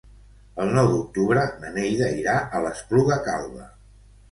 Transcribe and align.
El 0.63 0.71
nou 0.77 0.89
d'octubre 0.93 1.43
na 1.65 1.71
Neida 1.77 2.09
irà 2.23 2.35
a 2.61 2.65
l'Espluga 2.67 3.21
Calba. 3.31 3.71